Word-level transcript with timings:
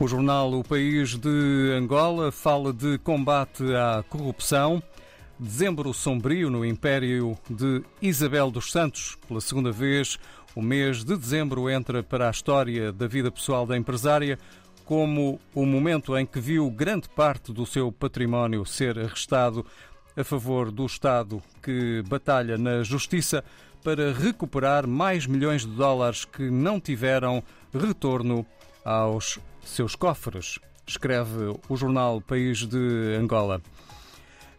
O 0.00 0.06
jornal 0.06 0.52
O 0.52 0.62
País 0.62 1.16
de 1.16 1.74
Angola 1.76 2.30
fala 2.30 2.72
de 2.72 2.98
combate 2.98 3.64
à 3.74 4.04
corrupção. 4.08 4.80
Dezembro 5.36 5.92
sombrio 5.92 6.48
no 6.48 6.64
Império 6.64 7.36
de 7.50 7.82
Isabel 8.00 8.48
dos 8.48 8.70
Santos. 8.70 9.18
Pela 9.26 9.40
segunda 9.40 9.72
vez, 9.72 10.16
o 10.54 10.62
mês 10.62 11.02
de 11.02 11.16
dezembro 11.16 11.68
entra 11.68 12.00
para 12.00 12.28
a 12.28 12.30
história 12.30 12.92
da 12.92 13.08
vida 13.08 13.28
pessoal 13.28 13.66
da 13.66 13.76
empresária 13.76 14.38
como 14.84 15.40
o 15.52 15.66
momento 15.66 16.16
em 16.16 16.24
que 16.24 16.38
viu 16.38 16.70
grande 16.70 17.08
parte 17.08 17.52
do 17.52 17.66
seu 17.66 17.90
património 17.90 18.64
ser 18.64 19.00
arrestado 19.00 19.66
a 20.16 20.22
favor 20.22 20.70
do 20.70 20.86
Estado 20.86 21.42
que 21.60 22.02
batalha 22.06 22.56
na 22.56 22.84
justiça 22.84 23.44
para 23.88 24.12
recuperar 24.12 24.86
mais 24.86 25.26
milhões 25.26 25.62
de 25.62 25.72
dólares 25.72 26.26
que 26.26 26.50
não 26.50 26.78
tiveram 26.78 27.42
retorno 27.72 28.44
aos 28.84 29.38
seus 29.64 29.94
cofres, 29.94 30.58
escreve 30.86 31.58
o 31.70 31.74
jornal 31.74 32.20
País 32.20 32.66
de 32.66 33.16
Angola. 33.18 33.62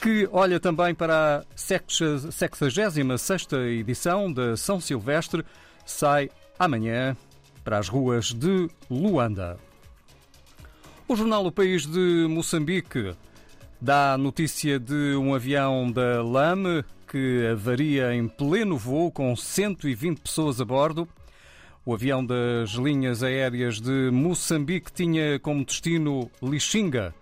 Que 0.00 0.28
olha 0.32 0.58
também 0.58 0.92
para 0.92 1.36
a 1.36 1.44
66 1.54 2.96
edição 3.80 4.32
da 4.32 4.56
São 4.56 4.80
Silvestre, 4.80 5.44
sai 5.86 6.28
amanhã 6.58 7.16
para 7.62 7.78
as 7.78 7.88
ruas 7.88 8.32
de 8.32 8.68
Luanda. 8.90 9.56
O 11.06 11.14
jornal 11.14 11.46
O 11.46 11.52
País 11.52 11.86
de 11.86 12.26
Moçambique 12.28 13.14
dá 13.80 14.18
notícia 14.18 14.80
de 14.80 15.14
um 15.14 15.32
avião 15.32 15.92
da 15.92 16.20
LAME 16.24 16.84
que 17.12 17.46
avaria 17.46 18.14
em 18.14 18.26
pleno 18.26 18.78
voo 18.78 19.12
com 19.12 19.36
120 19.36 20.18
pessoas 20.18 20.62
a 20.62 20.64
bordo. 20.64 21.06
O 21.84 21.92
avião 21.92 22.24
das 22.24 22.70
linhas 22.70 23.22
aéreas 23.22 23.78
de 23.78 24.10
Moçambique 24.10 24.90
tinha 24.90 25.38
como 25.38 25.62
destino 25.62 26.30
Lixinga. 26.42 27.14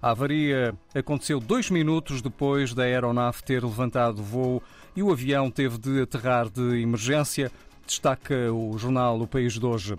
A 0.00 0.12
avaria 0.12 0.74
aconteceu 0.94 1.38
dois 1.38 1.68
minutos 1.68 2.22
depois 2.22 2.72
da 2.72 2.84
aeronave 2.84 3.42
ter 3.42 3.62
levantado 3.62 4.20
o 4.20 4.22
voo 4.22 4.62
e 4.96 5.02
o 5.02 5.12
avião 5.12 5.50
teve 5.50 5.76
de 5.76 6.00
aterrar 6.00 6.48
de 6.48 6.80
emergência, 6.80 7.52
destaca 7.86 8.50
o 8.50 8.78
jornal 8.78 9.20
O 9.20 9.26
País 9.26 9.52
de 9.52 9.66
hoje, 9.66 9.96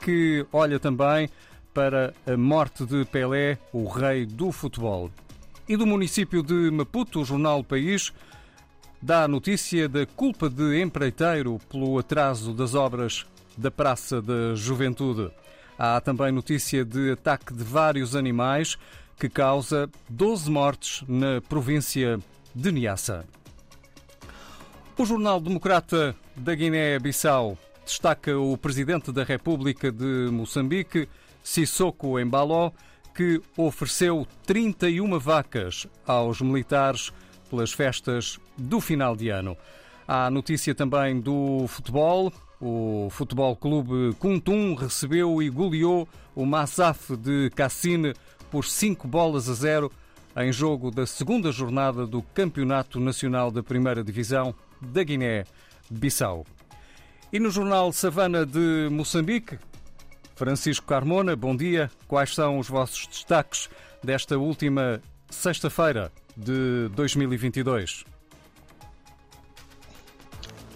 que 0.00 0.46
olha 0.50 0.80
também 0.80 1.28
para 1.74 2.14
a 2.26 2.38
morte 2.38 2.86
de 2.86 3.04
Pelé, 3.04 3.58
o 3.70 3.86
rei 3.86 4.24
do 4.24 4.50
futebol. 4.50 5.10
E 5.68 5.76
do 5.76 5.86
município 5.86 6.42
de 6.42 6.70
Maputo, 6.70 7.20
o 7.20 7.24
jornal 7.24 7.62
País 7.62 8.14
dá 9.06 9.28
notícia 9.28 9.88
da 9.88 10.04
culpa 10.04 10.50
de 10.50 10.82
empreiteiro 10.82 11.60
pelo 11.70 11.96
atraso 11.96 12.52
das 12.52 12.74
obras 12.74 13.24
da 13.56 13.70
Praça 13.70 14.20
da 14.20 14.56
Juventude. 14.56 15.30
Há 15.78 16.00
também 16.00 16.32
notícia 16.32 16.84
de 16.84 17.12
ataque 17.12 17.54
de 17.54 17.62
vários 17.62 18.16
animais 18.16 18.76
que 19.16 19.28
causa 19.28 19.88
12 20.10 20.50
mortes 20.50 21.04
na 21.06 21.40
província 21.40 22.18
de 22.52 22.72
Niassa. 22.72 23.24
O 24.98 25.04
Jornal 25.04 25.40
Democrata 25.40 26.16
da 26.34 26.56
Guiné-Bissau 26.56 27.56
destaca 27.84 28.36
o 28.36 28.58
presidente 28.58 29.12
da 29.12 29.22
República 29.22 29.92
de 29.92 30.30
Moçambique, 30.32 31.08
Sissoko 31.44 32.18
Embaló, 32.18 32.72
que 33.14 33.40
ofereceu 33.56 34.26
31 34.44 35.16
vacas 35.20 35.86
aos 36.04 36.40
militares 36.40 37.12
pelas 37.48 37.72
festas 37.72 38.38
do 38.56 38.80
final 38.80 39.16
de 39.16 39.28
ano. 39.28 39.56
Há 40.06 40.30
notícia 40.30 40.74
também 40.74 41.20
do 41.20 41.66
futebol. 41.68 42.32
O 42.60 43.08
Futebol 43.10 43.54
Clube 43.54 44.14
Kuntum 44.18 44.74
recebeu 44.74 45.42
e 45.42 45.50
goleou 45.50 46.08
o 46.34 46.46
Massaf 46.46 47.16
de 47.16 47.50
Cassine 47.50 48.14
por 48.50 48.64
5 48.64 49.06
bolas 49.06 49.48
a 49.48 49.54
0 49.54 49.92
em 50.36 50.52
jogo 50.52 50.90
da 50.90 51.06
segunda 51.06 51.50
jornada 51.50 52.06
do 52.06 52.22
Campeonato 52.22 53.00
Nacional 53.00 53.50
da 53.50 53.62
Primeira 53.62 54.04
Divisão 54.04 54.54
da 54.80 55.02
Guiné-Bissau. 55.02 56.46
E 57.32 57.40
no 57.40 57.50
jornal 57.50 57.92
Savana 57.92 58.46
de 58.46 58.88
Moçambique, 58.90 59.58
Francisco 60.34 60.86
Carmona, 60.86 61.34
bom 61.34 61.56
dia. 61.56 61.90
Quais 62.06 62.34
são 62.34 62.58
os 62.58 62.68
vossos 62.68 63.06
destaques 63.06 63.68
desta 64.02 64.38
última 64.38 65.00
sexta-feira 65.30 66.12
de 66.36 66.88
2022? 66.94 68.04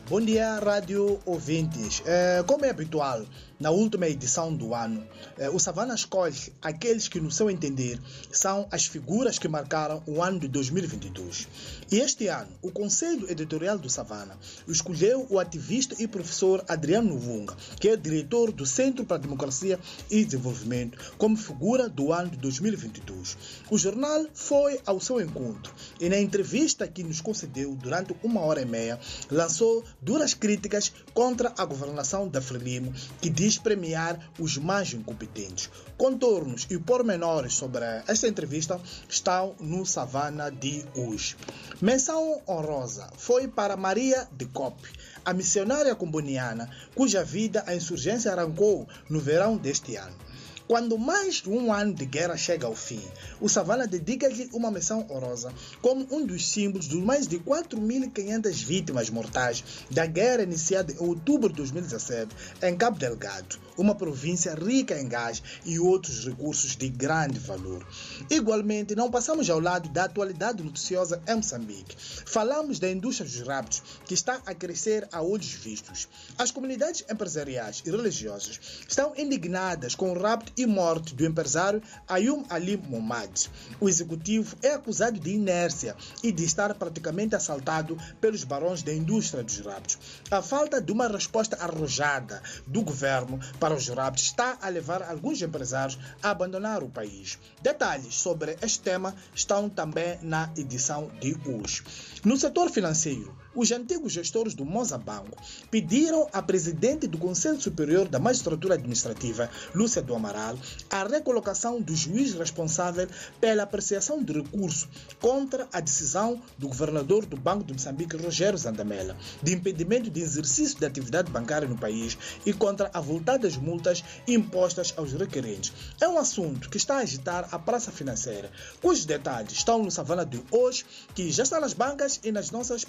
Bom 0.09 0.21
dia, 0.21 0.59
rádio 0.59 1.21
ouvintes. 1.25 2.03
É, 2.05 2.43
como 2.44 2.65
é 2.65 2.71
habitual, 2.71 3.25
na 3.60 3.71
última 3.71 4.09
edição 4.09 4.54
do 4.54 4.75
ano, 4.75 5.06
eh, 5.38 5.50
o 5.50 5.59
Savana 5.59 5.94
escolhe 5.94 6.34
aqueles 6.62 7.09
que, 7.09 7.21
no 7.21 7.31
seu 7.31 7.50
entender, 7.50 8.00
são 8.32 8.66
as 8.71 8.87
figuras 8.87 9.38
que 9.38 9.47
marcaram 9.47 10.03
o 10.06 10.22
ano 10.22 10.41
de 10.41 10.48
2022. 10.48 11.47
E 11.93 11.99
este 11.99 12.26
ano, 12.28 12.49
o 12.62 12.72
Conselho 12.72 13.31
Editorial 13.31 13.78
do 13.78 13.91
Savana 13.91 14.38
escolheu 14.66 15.26
o 15.28 15.38
ativista 15.38 15.94
e 16.03 16.09
professor 16.09 16.65
Adriano 16.66 17.19
Vunga, 17.19 17.54
que 17.78 17.91
é 17.91 17.97
diretor 17.97 18.50
do 18.50 18.65
Centro 18.65 19.04
para 19.04 19.19
a 19.19 19.20
Democracia 19.20 19.78
e 20.10 20.25
Desenvolvimento, 20.25 21.15
como 21.19 21.37
figura 21.37 21.87
do 21.87 22.15
ano 22.15 22.31
de 22.31 22.38
2022. 22.38 23.37
O 23.70 23.76
jornal 23.76 24.25
foi 24.32 24.81
ao 24.87 24.99
seu 25.00 25.20
encontro 25.20 25.75
e, 26.00 26.09
na 26.09 26.19
entrevista 26.19 26.88
que 26.88 27.03
nos 27.03 27.20
concedeu 27.20 27.75
durante 27.75 28.16
uma 28.22 28.41
hora 28.41 28.62
e 28.62 28.65
meia, 28.65 28.99
lançou 29.31 29.84
duras 30.00 30.32
críticas 30.32 30.91
contra 31.12 31.53
a 31.59 31.65
governação 31.66 32.26
da 32.26 32.41
Frelimo, 32.41 32.94
que 33.20 33.28
diz 33.28 33.50
quis 33.50 33.59
premiar 33.59 34.31
os 34.38 34.56
mais 34.56 34.94
incompetentes. 34.94 35.69
Contornos 35.99 36.69
e 36.71 36.78
pormenores 36.78 37.55
sobre 37.55 37.84
esta 38.06 38.28
entrevista 38.28 38.81
estão 39.09 39.56
no 39.59 39.84
Savana 39.84 40.53
de 40.53 40.84
hoje. 40.94 41.37
Menção 41.83 42.41
honrosa 42.49 43.11
foi 43.16 43.49
para 43.49 43.77
Maria 43.77 44.28
de 44.31 44.47
Cop, 44.47 44.77
a 45.25 45.33
missionária 45.33 45.97
comboniana 45.97 46.71
cuja 46.94 47.25
vida 47.25 47.65
a 47.66 47.75
insurgência 47.75 48.31
arrancou 48.31 48.87
no 49.09 49.19
verão 49.19 49.56
deste 49.56 49.97
ano. 49.97 50.30
Quando 50.70 50.97
mais 50.97 51.42
de 51.42 51.50
um 51.50 51.72
ano 51.72 51.92
de 51.92 52.06
guerra 52.06 52.36
chega 52.36 52.64
ao 52.64 52.76
fim, 52.76 53.03
o 53.41 53.48
Savana 53.48 53.88
dedica-lhe 53.88 54.48
uma 54.53 54.70
menção 54.70 55.04
honrosa 55.10 55.53
como 55.82 56.06
um 56.12 56.25
dos 56.25 56.48
símbolos 56.48 56.86
dos 56.86 57.03
mais 57.03 57.26
de 57.26 57.41
4.500 57.41 58.53
vítimas 58.53 59.10
mortais 59.10 59.64
da 59.91 60.06
guerra 60.06 60.44
iniciada 60.44 60.92
em 60.92 60.98
outubro 61.00 61.48
de 61.48 61.56
2017 61.56 62.32
em 62.62 62.76
Cabo 62.76 62.97
Delgado, 62.97 63.58
uma 63.81 63.95
província 63.95 64.55
rica 64.55 65.01
em 65.01 65.09
gás 65.09 65.43
e 65.65 65.79
outros 65.79 66.27
recursos 66.27 66.77
de 66.77 66.89
grande 66.89 67.39
valor. 67.39 67.87
Igualmente, 68.29 68.95
não 68.95 69.11
passamos 69.11 69.49
ao 69.49 69.59
lado 69.59 69.89
da 69.89 70.05
atualidade 70.05 70.63
noticiosa 70.63 71.23
em 71.27 71.37
Moçambique. 71.37 71.97
Falamos 71.99 72.79
da 72.79 72.91
indústria 72.91 73.29
dos 73.29 73.41
raptos, 73.47 73.83
que 74.05 74.13
está 74.13 74.41
a 74.45 74.55
crescer 74.55 75.09
a 75.11 75.23
olhos 75.23 75.53
vistos. 75.53 76.09
As 76.37 76.51
comunidades 76.51 77.05
empresariais 77.11 77.83
e 77.87 77.91
religiosas 77.91 78.61
estão 78.87 79.15
indignadas 79.17 79.95
com 79.95 80.12
o 80.12 80.21
rapto 80.21 80.53
e 80.57 80.67
morte 80.67 81.15
do 81.15 81.25
empresário 81.25 81.83
Ayum 82.07 82.45
Ali 82.51 82.77
Momad. 82.77 83.49
O 83.81 83.89
executivo 83.89 84.57
é 84.62 84.75
acusado 84.75 85.19
de 85.19 85.31
inércia 85.31 85.97
e 86.23 86.31
de 86.31 86.45
estar 86.45 86.75
praticamente 86.75 87.35
assaltado 87.35 87.97
pelos 88.21 88.45
barões 88.45 88.83
da 88.83 88.93
indústria 88.93 89.43
dos 89.43 89.59
raptos. 89.61 89.99
A 90.31 90.43
falta 90.43 90.81
de 90.81 90.93
uma 90.93 91.09
resposta 91.09 91.57
arrojada 91.57 92.43
do 92.67 92.83
governo 92.83 93.41
para 93.59 93.69
os 93.75 93.88
raptos 93.88 94.25
está 94.25 94.58
a 94.60 94.69
levar 94.69 95.03
alguns 95.03 95.41
empresários 95.42 95.98
a 96.22 96.31
abandonar 96.31 96.82
o 96.82 96.88
país. 96.88 97.38
Detalhes 97.62 98.14
sobre 98.14 98.56
este 98.62 98.81
tema 98.81 99.14
estão 99.34 99.69
também 99.69 100.19
na 100.22 100.50
edição 100.56 101.10
de 101.20 101.36
hoje. 101.47 101.82
No 102.25 102.36
setor 102.36 102.70
financeiro, 102.70 103.36
os 103.55 103.70
antigos 103.73 104.12
gestores 104.12 104.55
do 104.55 104.64
Mozabanco 104.64 105.37
pediram 105.70 106.29
à 106.32 106.41
presidente 106.41 107.06
do 107.06 107.19
Conselho 107.19 107.61
Superior 107.61 108.08
da 108.08 108.19
Magistratura 108.19 108.75
Administrativa, 108.75 109.50
Lúcia 109.75 110.00
do 110.00 110.14
Amaral, 110.14 110.56
a 110.88 111.05
recolocação 111.05 111.81
do 111.81 111.94
juiz 111.94 112.35
responsável 112.35 113.08
pela 113.41 113.64
apreciação 113.64 114.23
de 114.23 114.32
recurso 114.32 114.88
contra 115.20 115.69
a 115.73 115.81
decisão 115.81 116.41
do 116.58 116.69
governador 116.69 117.26
do 117.26 117.37
Banco 117.37 117.64
de 117.64 117.73
Moçambique, 117.73 118.17
Rogério 118.17 118.58
Zandamela, 118.58 119.17
de 119.43 119.52
impedimento 119.52 120.11
de 120.11 120.20
exercício 120.20 120.79
de 120.79 120.87
atividade 120.87 121.31
bancária 121.31 121.69
no 121.69 121.79
país 121.79 122.17
e 122.47 122.52
contra 122.52 122.91
avultadas 122.94 123.56
multas 123.56 124.05
impostas 124.26 124.94
aos 124.97 125.12
requerentes. 125.12 125.73
É 126.00 126.08
um 126.08 126.19
assunto 126.19 126.70
que 126.70 126.76
está 126.76 126.97
a 126.97 127.00
agitar 127.00 127.49
a 127.50 127.58
praça 127.58 127.91
financeira, 127.91 128.50
cujos 128.81 129.05
detalhes 129.05 129.52
estão 129.52 129.82
no 129.82 129.91
Savana 129.91 130.25
de 130.25 130.43
hoje, 130.50 130.85
que 131.14 131.31
já 131.31 131.43
está 131.43 131.61
nas 131.61 131.75
bancas 131.75 132.20
e 132.23 132.31
nas 132.31 132.50
nossas 132.50 132.85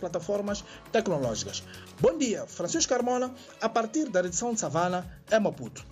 plataformas 0.51 0.63
tecnológicas. 0.91 1.63
Bom 1.99 2.17
dia, 2.17 2.45
Francisco 2.45 2.93
Carmona, 2.93 3.33
a 3.61 3.69
partir 3.69 4.09
da 4.09 4.19
edição 4.19 4.53
de 4.53 4.59
Savana, 4.59 5.05
é 5.29 5.39
Maputo. 5.39 5.85